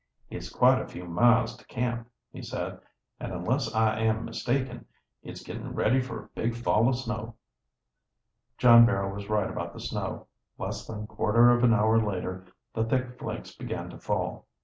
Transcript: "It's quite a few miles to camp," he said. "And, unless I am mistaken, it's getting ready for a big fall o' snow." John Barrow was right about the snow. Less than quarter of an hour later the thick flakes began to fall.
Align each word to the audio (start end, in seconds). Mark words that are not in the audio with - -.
"It's 0.31 0.49
quite 0.49 0.81
a 0.81 0.87
few 0.87 1.05
miles 1.05 1.55
to 1.57 1.65
camp," 1.67 2.09
he 2.33 2.41
said. 2.41 2.79
"And, 3.19 3.31
unless 3.31 3.71
I 3.75 3.99
am 3.99 4.25
mistaken, 4.25 4.87
it's 5.21 5.43
getting 5.43 5.75
ready 5.75 6.01
for 6.01 6.23
a 6.23 6.27
big 6.29 6.55
fall 6.55 6.89
o' 6.89 6.91
snow." 6.91 7.35
John 8.57 8.83
Barrow 8.87 9.13
was 9.13 9.29
right 9.29 9.47
about 9.47 9.73
the 9.73 9.79
snow. 9.79 10.25
Less 10.57 10.87
than 10.87 11.05
quarter 11.05 11.51
of 11.51 11.63
an 11.63 11.75
hour 11.75 12.03
later 12.03 12.47
the 12.73 12.83
thick 12.83 13.19
flakes 13.19 13.55
began 13.55 13.91
to 13.91 13.99
fall. 13.99 14.47